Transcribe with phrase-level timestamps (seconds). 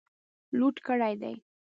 [0.57, 1.33] لوټ کړي دي.